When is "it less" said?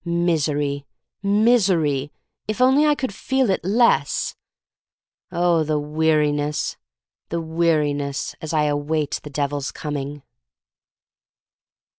3.51-4.35